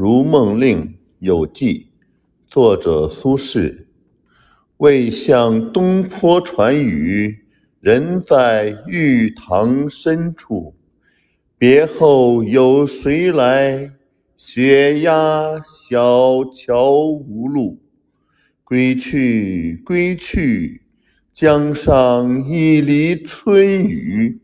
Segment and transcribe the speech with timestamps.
[0.00, 1.88] 如梦令有记
[2.46, 3.86] 作者苏轼。
[4.76, 7.44] 为向东坡传语
[7.80, 10.76] 人在玉堂深处。
[11.58, 13.90] 别后有谁来
[14.36, 17.82] 雪压小桥无路。
[18.62, 20.82] 归去归去
[21.32, 24.40] 江上一犁春雨。